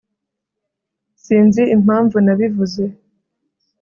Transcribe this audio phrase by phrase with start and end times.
[1.23, 2.83] sinzi impamvu nabivuze